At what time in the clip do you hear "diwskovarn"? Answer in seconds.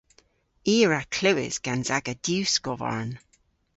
2.25-3.11